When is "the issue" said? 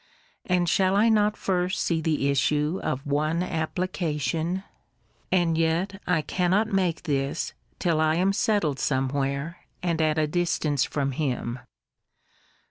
2.01-2.79